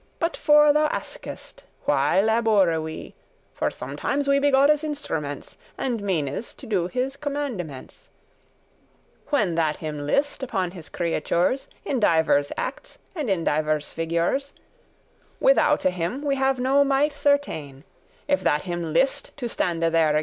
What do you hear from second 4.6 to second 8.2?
instruments And meanes to do his commandements,